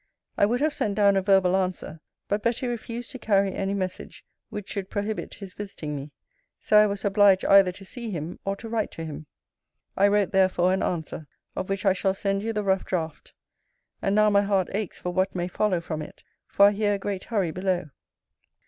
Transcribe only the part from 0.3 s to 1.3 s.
I would have sent down a